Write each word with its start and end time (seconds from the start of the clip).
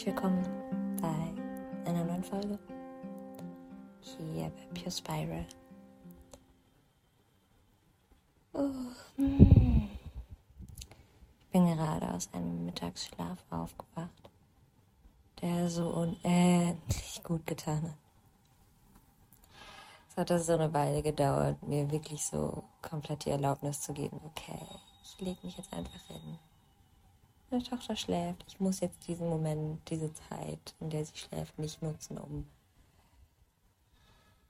herzlich 0.00 0.14
willkommen 0.14 0.42
bei 1.02 1.90
einer 1.90 2.04
neuen 2.04 2.24
Folge 2.24 2.58
hier 4.00 4.50
bei 4.50 4.80
Pure 4.80 4.90
Spiral. 4.90 5.44
Ich 9.18 9.24
bin 11.52 11.76
gerade 11.76 12.14
aus 12.14 12.30
einem 12.32 12.64
Mittagsschlaf 12.64 13.44
aufgewacht, 13.50 14.30
der 15.42 15.68
so 15.68 15.90
unendlich 15.90 17.20
gut 17.22 17.46
getan 17.46 17.82
hat. 17.82 17.98
Es 20.08 20.16
hat 20.16 20.30
so 20.42 20.54
eine 20.54 20.72
Weile 20.72 21.02
gedauert, 21.02 21.62
mir 21.62 21.90
wirklich 21.90 22.24
so 22.24 22.64
komplett 22.80 23.26
die 23.26 23.30
Erlaubnis 23.30 23.82
zu 23.82 23.92
geben, 23.92 24.18
okay, 24.24 24.64
ich 25.04 25.20
lege 25.20 25.40
mich 25.42 25.58
jetzt 25.58 25.74
einfach 25.74 26.00
hin 26.06 26.38
meine 27.50 27.62
Tochter 27.62 27.96
schläft. 27.96 28.44
Ich 28.48 28.60
muss 28.60 28.80
jetzt 28.80 29.06
diesen 29.06 29.28
Moment, 29.28 29.88
diese 29.90 30.12
Zeit, 30.12 30.74
in 30.80 30.90
der 30.90 31.04
sie 31.04 31.16
schläft, 31.16 31.58
nicht 31.58 31.82
nutzen, 31.82 32.18
um 32.18 32.46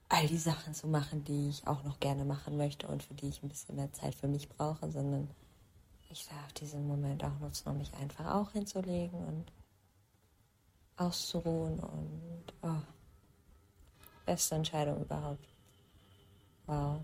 all 0.09 0.27
die 0.27 0.37
Sachen 0.37 0.73
zu 0.73 0.87
machen, 0.87 1.23
die 1.23 1.49
ich 1.49 1.65
auch 1.67 1.83
noch 1.83 1.99
gerne 1.99 2.25
machen 2.25 2.57
möchte 2.57 2.87
und 2.87 3.01
für 3.01 3.13
die 3.13 3.29
ich 3.29 3.41
ein 3.41 3.49
bisschen 3.49 3.75
mehr 3.75 3.91
Zeit 3.93 4.13
für 4.13 4.27
mich 4.27 4.49
brauche, 4.49 4.91
sondern 4.91 5.29
ich 6.09 6.27
darf 6.27 6.51
diesen 6.53 6.87
Moment 6.87 7.23
auch 7.23 7.39
nutzen, 7.39 7.69
um 7.69 7.77
mich 7.77 7.93
einfach 7.93 8.35
auch 8.35 8.51
hinzulegen 8.51 9.25
und 9.25 9.51
auszuruhen 10.97 11.79
und 11.79 12.53
oh, 12.61 12.81
beste 14.25 14.55
Entscheidung 14.55 15.01
überhaupt. 15.01 15.47
Wow. 16.65 16.99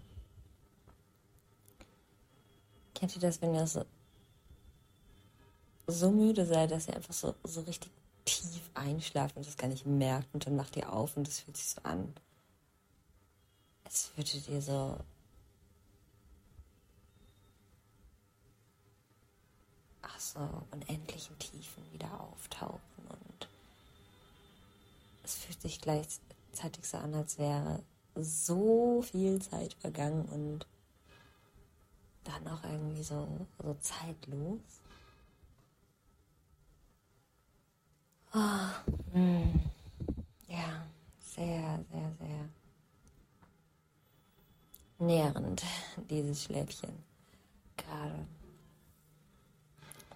Kennt 2.94 3.16
ihr 3.16 3.22
das, 3.22 3.42
wenn 3.42 3.56
ihr 3.56 3.68
so 3.68 3.86
so 5.88 6.11
müde 6.11 6.45
seid, 6.45 6.71
dass 6.71 6.88
ihr 6.88 6.95
einfach 6.95 7.13
so, 7.13 7.33
so 7.43 7.61
richtig 7.61 7.91
tief 8.25 8.69
einschlaft 8.73 9.38
und 9.38 9.45
das 9.45 9.57
gar 9.57 9.67
nicht 9.67 9.85
merkt 9.85 10.33
und 10.33 10.45
dann 10.45 10.55
macht 10.55 10.75
ihr 10.75 10.91
auf 10.91 11.16
und 11.16 11.27
es 11.27 11.39
fühlt 11.39 11.57
sich 11.57 11.69
so 11.69 11.81
an, 11.83 12.13
als 13.85 14.11
würdet 14.16 14.47
ihr 14.49 14.61
so 14.61 14.97
ach 20.02 20.19
so 20.19 20.39
unendlichen 20.71 21.39
Tiefen 21.39 21.83
wieder 21.94 22.19
auftauchen 22.19 22.81
und 23.09 23.47
es 25.23 25.35
fühlt 25.35 25.61
sich 25.61 25.79
gleichzeitig 25.79 26.85
so 26.85 26.97
an, 26.97 27.13
als 27.13 27.38
wäre 27.38 27.81
so 28.16 29.01
viel 29.01 29.41
Zeit 29.41 29.73
vergangen 29.75 30.25
und 30.25 30.67
dann 32.23 32.47
auch 32.47 32.63
irgendwie 32.63 33.03
so, 33.03 33.27
so 33.63 33.73
zeitlos. 33.75 34.59
Oh, 38.40 39.18
mm, 39.18 39.59
ja, 40.48 40.86
sehr, 41.20 41.84
sehr, 41.92 42.12
sehr 42.20 42.50
nährend, 45.00 45.64
dieses 46.08 46.44
Schläfchen. 46.44 47.03
Gerade. 47.78 48.28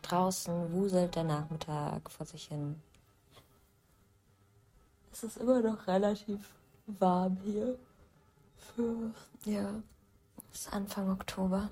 Draußen 0.03 0.71
wuselt 0.71 1.15
der 1.15 1.23
Nachmittag 1.23 2.11
vor 2.11 2.27
sich 2.27 2.45
hin. 2.45 2.79
Es 5.11 5.23
ist 5.23 5.37
immer 5.37 5.59
noch 5.61 5.87
relativ 5.87 6.53
warm 6.85 7.39
hier. 7.43 7.75
Für, 8.75 9.15
ja, 9.45 9.81
es 10.53 10.59
ist 10.59 10.73
Anfang 10.73 11.09
Oktober. 11.09 11.71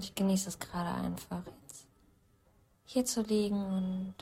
Und 0.00 0.04
ich 0.04 0.14
genieße 0.14 0.48
es 0.48 0.58
gerade 0.58 0.94
einfach 0.98 1.42
jetzt 1.44 1.86
hier 2.86 3.04
zu 3.04 3.20
liegen 3.20 4.14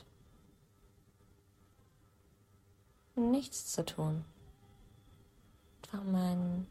und 3.15 3.31
nichts 3.31 3.71
zu 3.71 3.85
tun. 3.85 4.25
Einfach 5.81 6.03
meinen, 6.03 6.67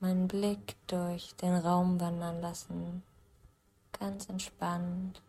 meinen 0.00 0.26
Blick 0.26 0.74
durch 0.88 1.32
den 1.36 1.54
Raum 1.54 2.00
wandern 2.00 2.40
lassen. 2.40 3.04
Ganz 3.92 4.28
entspannt. 4.28 5.22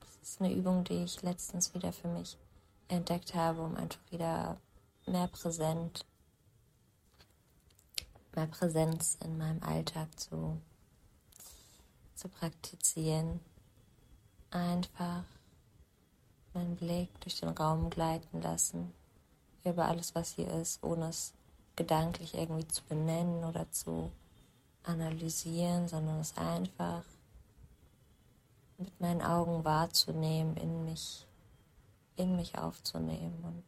Das 0.00 0.18
ist 0.32 0.42
eine 0.42 0.52
Übung, 0.52 0.84
die 0.84 1.02
ich 1.02 1.22
letztens 1.22 1.72
wieder 1.72 1.94
für 1.94 2.08
mich 2.08 2.36
entdeckt 2.88 3.34
habe, 3.34 3.62
um 3.62 3.74
einfach 3.74 4.02
wieder 4.10 4.58
mehr 5.06 5.28
präsent 5.28 6.04
mehr 8.36 8.46
Präsenz 8.46 9.16
in 9.24 9.38
meinem 9.38 9.62
Alltag 9.62 10.08
zu, 10.18 10.60
zu 12.14 12.28
praktizieren. 12.28 13.40
Einfach 14.50 15.24
meinen 16.52 16.76
Blick 16.76 17.08
durch 17.20 17.40
den 17.40 17.50
Raum 17.50 17.90
gleiten 17.90 18.40
lassen, 18.40 18.92
über 19.64 19.86
alles, 19.86 20.14
was 20.14 20.32
hier 20.32 20.48
ist, 20.48 20.82
ohne 20.84 21.08
es 21.08 21.34
gedanklich 21.76 22.34
irgendwie 22.34 22.68
zu 22.68 22.84
benennen 22.84 23.44
oder 23.44 23.70
zu 23.70 24.12
analysieren, 24.84 25.88
sondern 25.88 26.20
es 26.20 26.36
einfach 26.36 27.02
mit 28.78 29.00
meinen 29.00 29.22
Augen 29.22 29.64
wahrzunehmen, 29.64 30.56
in 30.56 30.84
mich, 30.84 31.26
in 32.16 32.36
mich 32.36 32.56
aufzunehmen 32.58 33.42
und 33.42 33.64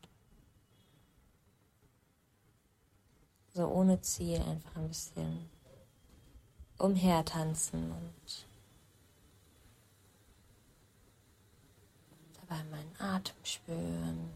so 3.54 3.66
ohne 3.66 4.00
Ziel 4.02 4.40
einfach 4.42 4.76
ein 4.76 4.88
bisschen 4.88 5.48
umhertanzen 6.78 7.90
und 7.90 8.46
dabei 12.40 12.62
meinen 12.64 12.94
Atem 12.98 13.36
spüren. 13.42 14.30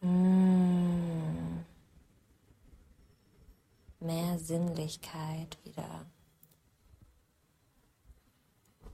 Mm. 0.00 1.64
Mehr 4.00 4.38
Sinnlichkeit 4.38 5.58
wieder 5.64 6.06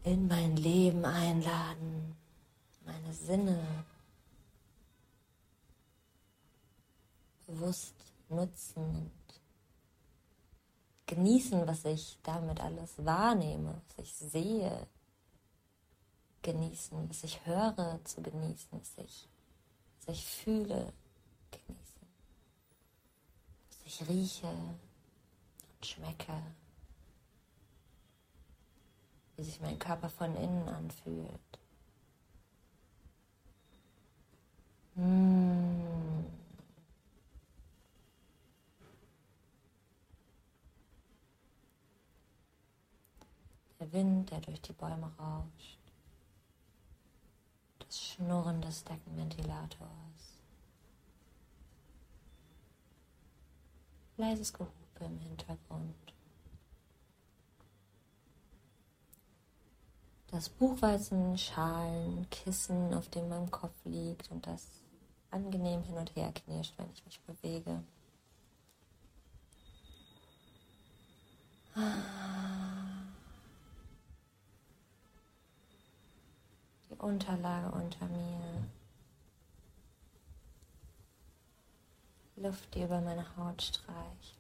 in 0.05 0.27
mein 0.27 0.57
Leben 0.57 1.05
einladen, 1.05 2.17
meine 2.85 3.13
Sinne 3.13 3.85
bewusst 7.53 7.95
nutzen 8.29 8.85
und 8.85 9.11
genießen, 11.07 11.67
was 11.67 11.85
ich 11.85 12.19
damit 12.23 12.61
alles 12.61 13.05
wahrnehme, 13.05 13.83
was 13.89 14.07
ich 14.07 14.15
sehe, 14.15 14.87
genießen, 16.41 17.09
was 17.09 17.25
ich 17.25 17.45
höre, 17.45 18.01
zu 18.05 18.23
genießen, 18.23 18.81
was 18.81 18.97
ich, 18.97 19.29
was 19.99 20.17
ich 20.17 20.27
fühle, 20.27 20.93
genießen, 21.51 22.07
was 23.69 23.79
ich 23.87 24.09
rieche 24.09 24.49
und 24.49 25.87
schmecke, 25.87 26.43
wie 29.37 29.45
sich 29.45 29.61
mein 29.61 29.79
Körper 29.79 30.09
von 30.09 30.35
innen 30.37 30.69
anfühlt. 30.69 31.59
Mmh. 34.95 35.63
der 43.83 43.93
Wind, 43.93 44.31
der 44.31 44.32
durch 44.43 44.61
die 44.61 44.73
Bäume 44.73 45.11
rauscht, 45.19 45.79
das 47.79 48.01
Schnurren 48.01 48.61
des 48.61 48.85
Deckenventilators, 48.85 50.39
leises 54.17 54.53
Gehupe 54.53 55.05
im 55.05 55.19
Hintergrund. 55.19 55.95
Das 60.29 60.49
Buchweizenschalen, 60.49 62.29
Kissen, 62.31 62.95
auf 62.95 63.09
dem 63.11 63.29
mein 63.29 63.51
Kopf 63.51 63.75
liegt 63.85 64.31
und 64.31 64.47
das 64.47 64.67
angenehm 65.31 65.83
hin 65.83 65.97
und 65.97 66.15
her 66.17 66.33
knirscht, 66.33 66.73
wenn 66.79 66.91
ich 66.91 67.05
mich 67.05 67.21
bewege. 67.21 67.83
Ah. 71.75 72.52
Unterlage 77.03 77.69
unter 77.73 78.07
mir. 78.07 78.69
Luft, 82.37 82.73
die 82.75 82.83
über 82.83 83.01
meine 83.01 83.27
Haut 83.37 83.61
streicht. 83.61 84.39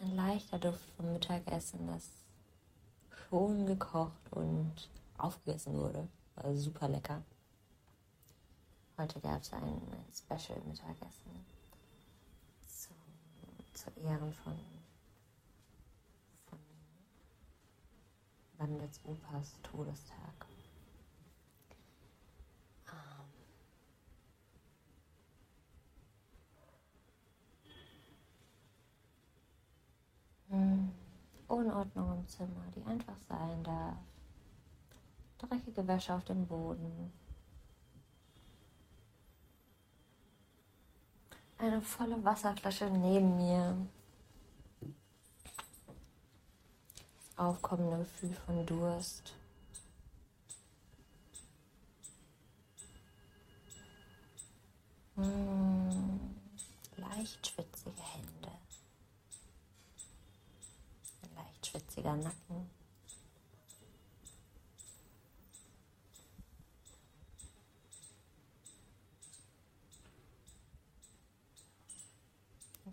Ein 0.00 0.14
leichter 0.14 0.58
Duft 0.60 0.88
vom 0.96 1.12
Mittagessen, 1.12 1.88
das 1.88 2.10
schon 3.28 3.66
gekocht 3.66 4.12
und 4.30 4.88
aufgegessen 5.18 5.74
wurde. 5.74 6.06
War 6.36 6.54
super 6.54 6.88
lecker. 6.88 7.22
Heute 8.96 9.20
gab 9.20 9.42
es 9.42 9.52
ein, 9.52 9.62
ein 9.62 10.04
Special-Mittagessen 10.12 11.44
zu, 12.64 12.90
zu 13.72 13.90
Ehren 14.00 14.32
von, 14.32 14.56
von 16.48 16.58
Wandels 18.58 19.00
Opas 19.04 19.58
Todestag. 19.64 20.46
Ähm, 30.52 30.92
Unordnung 31.48 32.12
im 32.12 32.28
Zimmer, 32.28 32.64
die 32.76 32.84
einfach 32.84 33.18
sein 33.28 33.64
darf. 33.64 33.96
Dreckige 35.38 35.84
Wäsche 35.88 36.14
auf 36.14 36.24
dem 36.24 36.46
Boden. 36.46 37.12
Eine 41.64 41.80
volle 41.80 42.22
Wasserflasche 42.22 42.90
neben 42.90 43.38
mir. 43.38 43.74
Aufkommende 47.38 47.96
Gefühl 48.00 48.34
von 48.44 48.66
Durst. 48.66 49.32
Hm, 55.14 56.20
leicht 56.98 57.46
schwitzige 57.46 58.02
Hände. 58.02 58.52
Leicht 61.34 61.66
schwitziger 61.66 62.14
Nacken. 62.14 62.43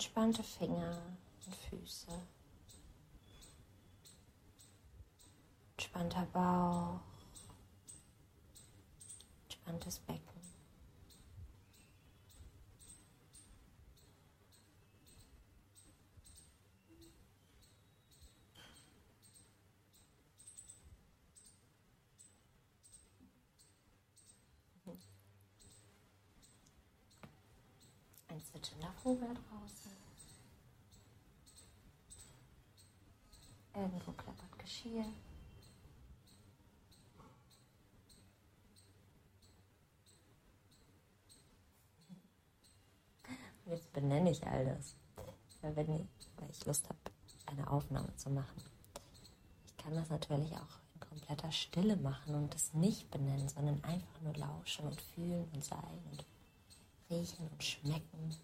Entspannte 0.01 0.41
Finger 0.41 0.97
und 1.45 1.55
Füße. 1.55 2.07
Entspannter 5.77 6.25
Bauch. 6.33 7.01
Entspanntes 9.43 9.99
Becken. 9.99 10.30
Ein 28.31 28.41
zwitschender 28.41 28.93
Vogel 29.03 29.27
draußen. 29.27 29.91
Irgendwo 33.75 34.11
klappert 34.13 34.57
Geschirr. 34.57 35.05
Jetzt 43.65 43.91
benenne 43.91 44.31
ich 44.31 44.45
all 44.47 44.65
das, 44.65 44.95
wenn 45.61 45.93
ich, 45.93 46.07
weil 46.37 46.49
ich 46.49 46.65
Lust 46.65 46.87
habe, 46.87 46.99
eine 47.47 47.69
Aufnahme 47.69 48.15
zu 48.15 48.29
machen. 48.29 48.63
Ich 49.67 49.77
kann 49.83 49.93
das 49.93 50.09
natürlich 50.09 50.53
auch 50.53 50.79
in 50.93 51.01
kompletter 51.01 51.51
Stille 51.51 51.97
machen 51.97 52.35
und 52.35 52.55
es 52.55 52.73
nicht 52.73 53.11
benennen, 53.11 53.49
sondern 53.49 53.83
einfach 53.83 54.21
nur 54.21 54.33
lauschen 54.35 54.87
und 54.87 55.01
fühlen 55.01 55.49
und 55.53 55.65
sein 55.65 55.99
und 56.11 56.25
riechen 57.11 57.47
und 57.47 57.63
schmecken. 57.63 58.35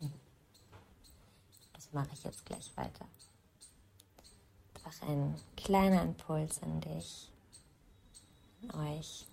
Hm. 0.00 0.12
Das 1.74 1.92
mache 1.92 2.10
ich 2.14 2.24
jetzt 2.24 2.46
gleich 2.46 2.74
weiter. 2.76 3.06
Einfach 4.74 5.08
ein 5.08 5.38
kleiner 5.56 6.02
Impuls 6.02 6.62
an 6.62 6.80
dich, 6.80 7.28
an 8.62 8.96
euch. 8.96 9.26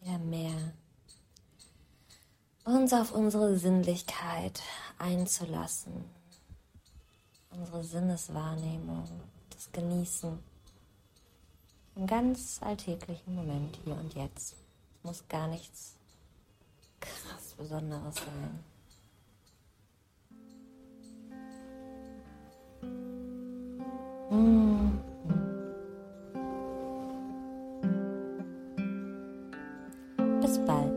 Wieder 0.00 0.18
mehr 0.18 0.72
uns 2.64 2.92
auf 2.92 3.12
unsere 3.12 3.56
Sinnlichkeit 3.56 4.62
einzulassen, 4.98 6.04
unsere 7.50 7.82
Sinneswahrnehmung, 7.82 9.08
das 9.50 9.70
Genießen 9.72 10.38
im 11.96 12.06
ganz 12.06 12.60
alltäglichen 12.62 13.34
Moment 13.34 13.78
hier 13.84 13.94
und 13.94 14.14
jetzt. 14.14 14.52
Es 14.52 15.04
muss 15.04 15.28
gar 15.28 15.48
nichts 15.48 15.96
krass 17.00 17.54
Besonderes 17.56 18.14
sein. 18.16 18.64
Mm. 24.30 25.00
Bis 30.40 30.58
bald. 30.64 30.89